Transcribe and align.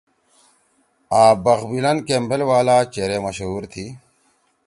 آں 1.21 1.31
بخت 1.43 1.65
بلند 1.71 1.99
کیمبیل 2.07 2.41
والا 2.49 2.77
چیرے 2.93 3.17
مشہُور 3.25 3.63
تھی۔ 3.71 3.85